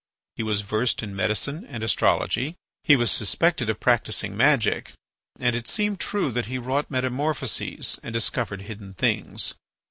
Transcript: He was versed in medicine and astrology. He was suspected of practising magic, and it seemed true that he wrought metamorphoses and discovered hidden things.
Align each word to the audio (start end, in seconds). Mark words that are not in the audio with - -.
He 0.35 0.41
was 0.41 0.61
versed 0.61 1.03
in 1.03 1.15
medicine 1.15 1.63
and 1.63 1.83
astrology. 1.83 2.55
He 2.83 2.95
was 2.95 3.11
suspected 3.11 3.69
of 3.69 3.79
practising 3.79 4.35
magic, 4.35 4.93
and 5.39 5.55
it 5.55 5.67
seemed 5.67 5.99
true 5.99 6.31
that 6.31 6.47
he 6.47 6.57
wrought 6.57 6.89
metamorphoses 6.89 7.99
and 8.01 8.11
discovered 8.11 8.63
hidden 8.63 8.95
things. 8.95 9.53